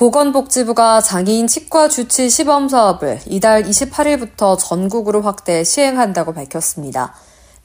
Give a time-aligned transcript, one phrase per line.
[0.00, 7.12] 보건복지부가 장애인 치과 주치 시범 사업을 이달 28일부터 전국으로 확대 시행한다고 밝혔습니다.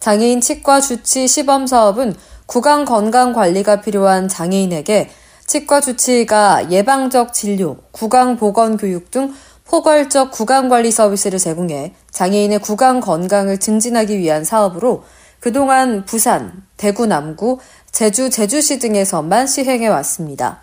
[0.02, 2.14] 장애인 치과 주치 시범 사업은
[2.46, 5.12] 구강 건강 관리가 필요한 장애인에게
[5.48, 9.34] 치과 주치의가 예방적 진료, 구강 보건 교육 등
[9.64, 15.06] 포괄적 구강 관리 서비스를 제공해 장애인의 구강 건강을 증진하기 위한 사업으로
[15.40, 17.60] 그동안 부산, 대구 남구,
[17.94, 20.60] 제주 제주시 등에서만 시행해 왔습니다.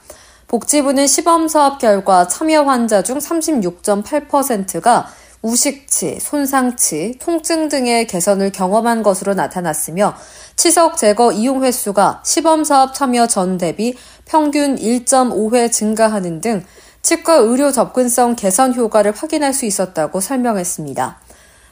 [0.52, 5.08] 복지부는 시범 사업 결과 참여 환자 중 36.8%가
[5.40, 10.14] 우식치, 손상치, 통증 등의 개선을 경험한 것으로 나타났으며
[10.56, 16.62] 치석 제거 이용 횟수가 시범 사업 참여 전 대비 평균 1.5회 증가하는 등
[17.00, 21.18] 치과 의료 접근성 개선 효과를 확인할 수 있었다고 설명했습니다.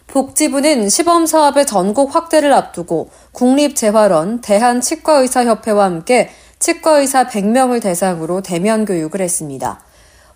[0.07, 6.31] 복지부는 시범 사업의 전국 확대를 앞두고 국립재활원 대한치과의사협회와 함께
[6.61, 9.81] 치과의사 100명을 대상으로 대면 교육을 했습니다.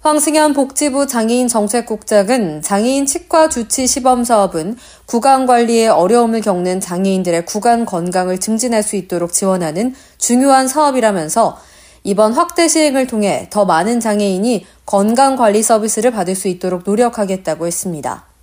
[0.01, 7.85] 황승현 복지부 장애인 정책국장은 장애인 치과 주치 시범 사업은 구강 관리에 어려움을 겪는 장애인들의 구강
[7.85, 11.59] 건강을 증진할 수 있도록 지원하는 중요한 사업이라면서
[12.05, 18.34] 이번 확대 시행을 통해 더 많은 장애인이 건강 관리 서비스를 받을 수 있도록 노력하겠다고 했습니다.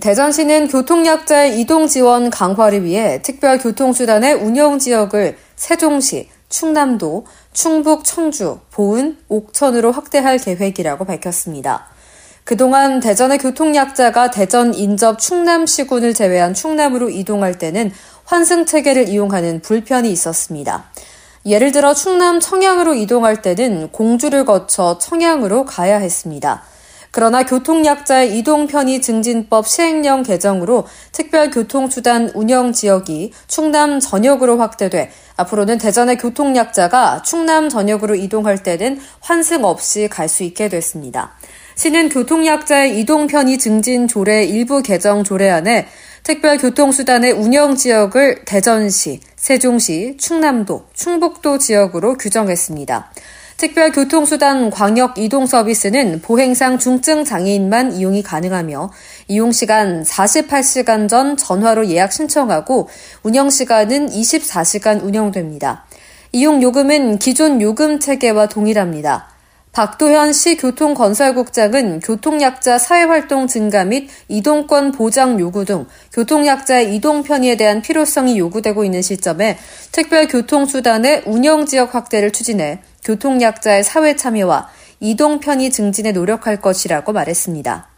[0.00, 9.18] 대전시는 교통약자의 이동 지원 강화를 위해 특별 교통수단의 운영 지역을 세종시, 충남도, 충북, 청주, 보은,
[9.28, 11.88] 옥천으로 확대할 계획이라고 밝혔습니다.
[12.44, 17.92] 그동안 대전의 교통약자가 대전 인접 충남시군을 제외한 충남으로 이동할 때는
[18.24, 20.84] 환승 체계를 이용하는 불편이 있었습니다.
[21.44, 26.62] 예를 들어 충남 청양으로 이동할 때는 공주를 거쳐 청양으로 가야 했습니다.
[27.12, 36.16] 그러나 교통약자의 이동 편의 증진법 시행령 개정으로 특별교통수단 운영 지역이 충남 전역으로 확대돼 앞으로는 대전의
[36.16, 41.32] 교통약자가 충남 전역으로 이동할 때는 환승 없이 갈 수 있게 됐습니다.
[41.74, 45.88] 시는 교통약자의 이동 편의 증진 조례 일부 개정 조례안에
[46.22, 53.10] 특별교통수단의 운영 지역을 대전시, 세종시, 충남도, 충북도 지역으로 규정했습니다.
[53.62, 58.90] 특별교통수단 광역 이동 서비스는 보행상 중증 장애인만 이용이 가능하며
[59.28, 62.88] 이용 시간 48시간 전 전화로 예약 신청하고
[63.22, 65.86] 운영 시간은 24시간 운영됩니다.
[66.32, 69.31] 이용 요금은 기존 요금 체계와 동일합니다.
[69.72, 77.80] 박도현 시 교통건설국장은 교통약자 사회활동 증가 및 이동권 보장 요구 등 교통약자의 이동 편의에 대한
[77.80, 79.58] 필요성이 요구되고 있는 시점에
[79.92, 84.68] 특별교통수단의 운영지역 확대를 추진해 교통약자의 사회 참여와
[85.00, 87.88] 이동 편의 증진에 노력할 것이라고 말했습니다.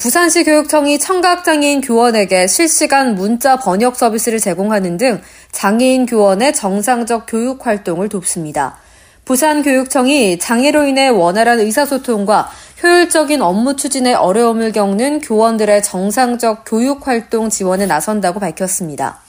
[0.00, 5.22] 부산시 교육청이 청각장애인 교원에게 실시간 문자 번역 서비스를 제공하는 등
[5.52, 8.82] 장애인 교원의 정상적 교육 활동을 돕습니다.
[9.24, 12.50] 부산교육청이 장애로 인해 원활한 의사소통과
[12.82, 19.20] 효율적인 업무 추진에 어려움을 겪는 교원들의 정상적 교육 활동 지원에 나선다고 밝혔습니다.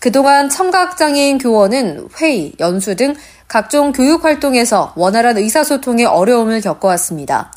[0.00, 3.14] 그동안 청각장애인 교원은 회의, 연수 등
[3.46, 7.52] 각종 교육 활동에서 원활한 의사소통에 어려움을 겪어왔습니다.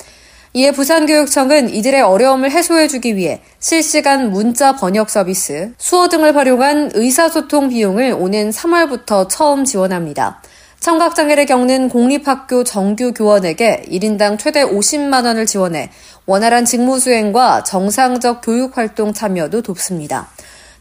[0.54, 8.16] 이에 부산교육청은 이들의 어려움을 해소해주기 위해 실시간 문자 번역 서비스, 수어 등을 활용한 의사소통 비용을
[8.18, 10.42] 오는 3월부터 처음 지원합니다.
[10.80, 15.90] 청각장애를 겪는 공립학교 정규 교원에게 1인당 최대 50만 원을 지원해
[16.26, 20.30] 원활한 직무 수행과 정상적 교육 활동 참여도 돕습니다.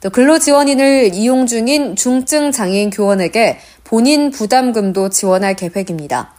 [0.00, 6.32] 또 근로 지원인을 이용 중인 중증 장애인 교원에게 본인 부담금도 지원할 계획입니다.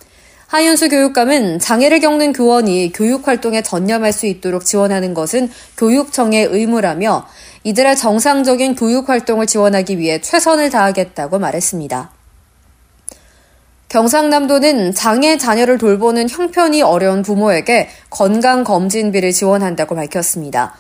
[0.48, 7.28] 하윤수 교육감은 장애를 겪는 교원이 교육 활동에 전념할 수 있도록 지원하는 것은 교육청의 의무라며
[7.66, 12.19] 이들의 정상적인 교육 활동을 지원하기 위해 최선을 다하겠다고 말했습니다.
[13.90, 20.76] 경상남도는 장애 자녀를 돌보는 형편이 어려운 부모에게 건강검진비를 지원한다고 밝혔습니다.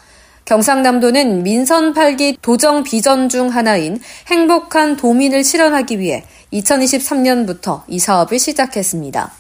[0.45, 6.23] 경상남도는 민선 8기 도정 비전 중 하나인 행복한 도민을 실현하기 위해
[6.53, 9.31] 2023년부터 이 사업을 시작했습니다.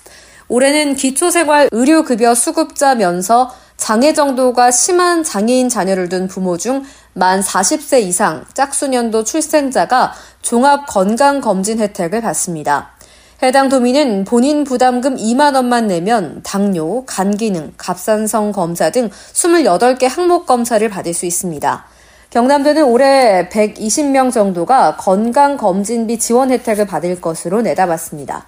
[0.47, 6.83] 올해는 기초생활 의료급여 수급자 면서 장애 정도가 심한 장애인 자녀를 둔 부모 중
[7.19, 12.91] 만 40세 이상 짝수년도 출생자가 종합 건강검진 혜택을 받습니다.
[13.41, 20.45] 해당 도민은 본인 부담금 2만 원만 내면 당뇨, 간 기능, 갑산성 검사 등 28개 항목
[20.45, 21.85] 검사를 받을 수 있습니다.
[22.31, 28.45] 경남도는 올해 120명 정도가 건강검진비 지원 혜택을 받을 것으로 내다봤습니다.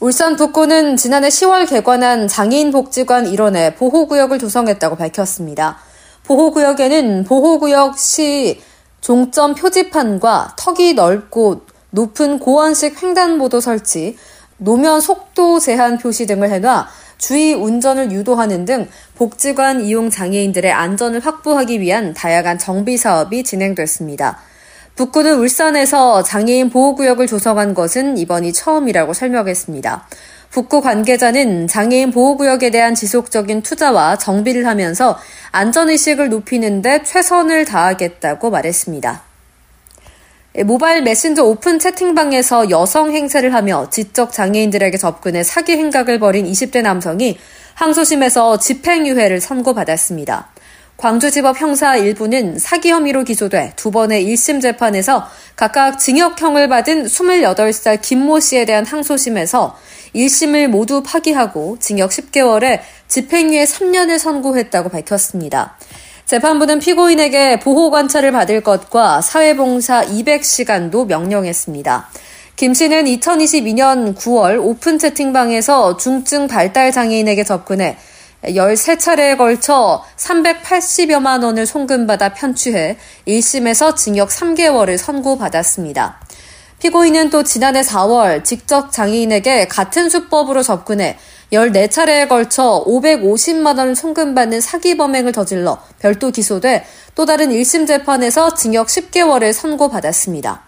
[0.00, 5.78] 울산 북구는 지난해 10월 개관한 장애인 복지관 일원에 보호구역을 조성했다고 밝혔습니다.
[6.24, 8.60] 보호구역에는 보호구역 시
[9.00, 14.16] 종점 표지판과 턱이 넓고 높은 고원식 횡단보도 설치,
[14.58, 16.88] 노면 속도 제한 표시 등을 해놔
[17.18, 24.38] 주의 운전을 유도하는 등 복지관 이용 장애인들의 안전을 확보하기 위한 다양한 정비 사업이 진행됐습니다.
[24.96, 30.08] 북구는 울산에서 장애인 보호구역을 조성한 것은 이번이 처음이라고 설명했습니다.
[30.50, 35.18] 북구 관계자는 장애인 보호구역에 대한 지속적인 투자와 정비를 하면서
[35.52, 39.22] 안전의식을 높이는데 최선을 다하겠다고 말했습니다.
[40.64, 47.38] 모바일 메신저 오픈 채팅방에서 여성 행세를 하며 지적 장애인들에게 접근해 사기 행각을 벌인 20대 남성이
[47.74, 50.48] 항소심에서 집행유예를 선고받았습니다.
[50.96, 58.40] 광주지법 형사 1부는 사기 혐의로 기소돼 두 번의 1심 재판에서 각각 징역형을 받은 28살 김모
[58.40, 59.76] 씨에 대한 항소심에서
[60.14, 65.76] 1심을 모두 파기하고 징역 10개월에 집행유예 3년을 선고했다고 밝혔습니다.
[66.26, 72.08] 재판부는 피고인에게 보호 관찰을 받을 것과 사회봉사 200시간도 명령했습니다.
[72.56, 77.96] 김 씨는 2022년 9월 오픈 채팅방에서 중증 발달 장애인에게 접근해
[78.42, 82.96] 13차례에 걸쳐 380여만 원을 송금받아 편취해
[83.28, 86.20] 1심에서 징역 3개월을 선고받았습니다.
[86.80, 91.18] 피고인은 또 지난해 4월 직접 장애인에게 같은 수법으로 접근해
[91.52, 96.84] 14차례에 걸쳐 550만 원을 송금받는 사기 범행을 저질러 별도 기소돼
[97.14, 100.62] 또 다른 1심 재판에서 징역 10개월을 선고받았습니다.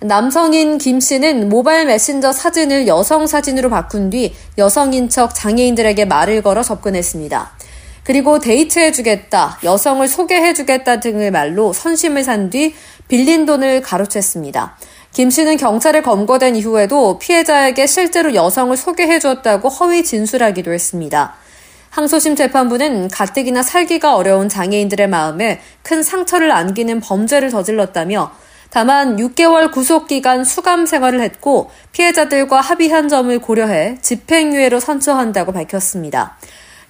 [0.00, 6.62] 남성인 김 씨는 모바일 메신저 사진을 여성 사진으로 바꾼 뒤 여성인 척 장애인들에게 말을 걸어
[6.62, 7.52] 접근했습니다.
[8.02, 12.74] 그리고 데이트해주겠다, 여성을 소개해주겠다 등의 말로 선심을 산 뒤
[13.08, 14.72] 빌린 돈을 가로챘습니다.
[15.14, 21.34] 김 씨는 경찰에 검거된 이후에도 피해자에게 실제로 여성을 소개해 주었다고 허위 진술하기도 했습니다.
[21.90, 28.32] 항소심 재판부는 가뜩이나 살기가 어려운 장애인들의 마음에 큰 상처를 안기는 범죄를 저질렀다며
[28.70, 36.36] 다만 6개월 구속기간 수감 생활을 했고 피해자들과 합의한 점을 고려해 집행유예로 선처한다고 밝혔습니다.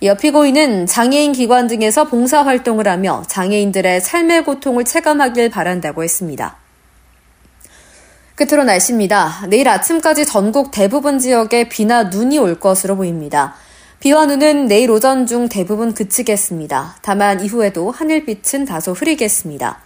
[0.01, 6.64] 이어 피고인은 장애인 기관 등에서 봉사활동을 하며 장애인들의 삶의 고통을 체감하길 바란다고 했습니다.
[8.35, 9.47] 끝으로 날씨입니다.
[9.49, 13.55] 내일 아침까지 전국 대부분 지역에 비나 눈이 올 것으로 보입니다.
[14.01, 16.97] 비와 눈은 내일 오전 중 대부분 그치겠습니다.
[17.01, 19.81] 다만 이후에도 하늘빛은 다소 흐리겠습니다.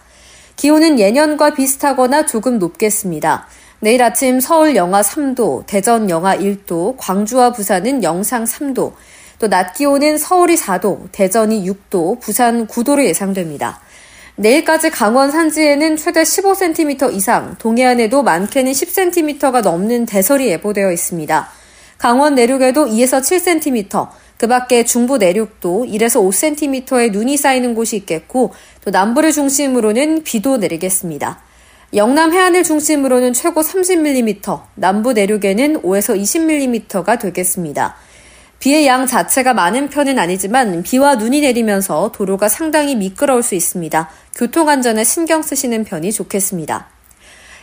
[0.55, 3.47] 기온은 예년과 비슷하거나 조금 높겠습니다.
[3.81, 8.93] 내일 아침 서울 영하 3도, 대전 영하 1도, 광주와 부산은 영상 3도,
[9.37, 13.79] 또 낮 기온은 서울이 4도, 대전이 6도, 부산 9도로 예상됩니다.
[14.39, 21.49] 내일까지 강원 산지에는 최대 15cm 이상, 동해안에도 많게는 10cm가 넘는 대설이 예보되어 있습니다.
[21.97, 24.07] 강원 내륙에도 2에서 7cm,
[24.37, 28.53] 그 밖에 중부 내륙도 1에서 5cm의 눈이 쌓이는 곳이 있겠고,
[28.85, 31.41] 또 남부를 중심으로는 비도 내리겠습니다.
[31.93, 37.97] 영남 해안을 중심으로는 최고 30mm, 남부 내륙에는 5에서 20mm가 되겠습니다.
[38.59, 44.09] 비의 양 자체가 많은 편은 아니지만 비와 눈이 내리면서 도로가 상당히 미끄러울 수 있습니다.
[44.35, 46.87] 교통안전에 신경 쓰시는 편이 좋겠습니다.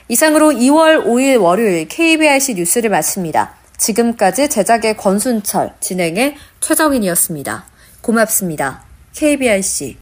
[0.09, 3.55] 이상으로 2월 5일 월요일 KBRC 뉴스를 마칩니다.
[3.77, 7.67] 지금까지 제작의 권순철, 진행의 최정인이었습니다.
[8.01, 8.83] 고맙습니다.
[9.15, 9.97] KBRC.